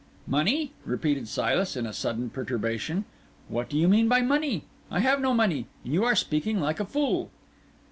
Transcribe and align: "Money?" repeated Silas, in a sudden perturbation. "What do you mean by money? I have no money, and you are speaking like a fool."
"Money?" 0.25 0.71
repeated 0.83 1.27
Silas, 1.27 1.75
in 1.77 1.85
a 1.85 1.93
sudden 1.93 2.31
perturbation. 2.31 3.05
"What 3.49 3.69
do 3.69 3.77
you 3.77 3.87
mean 3.87 4.07
by 4.07 4.21
money? 4.21 4.63
I 4.89 4.99
have 4.99 5.21
no 5.21 5.31
money, 5.31 5.67
and 5.85 5.93
you 5.93 6.03
are 6.05 6.15
speaking 6.15 6.59
like 6.59 6.79
a 6.79 6.85
fool." 6.85 7.29